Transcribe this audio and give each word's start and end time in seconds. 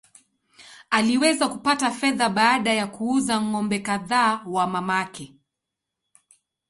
Aliweza 0.89 1.47
kupata 1.49 1.91
fedha 1.91 2.27
baada 2.35 2.73
ya 2.73 2.87
kuuza 2.87 3.35
ng’ombe 3.41 3.79
kadhaa 3.79 4.41
wa 4.53 4.67
mamake. 4.67 5.33